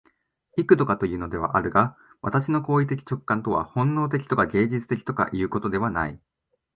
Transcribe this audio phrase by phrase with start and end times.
[0.57, 6.19] 幾度かいうのであるが、私の行為的直観とは本能的とか芸術的とかいうことではない。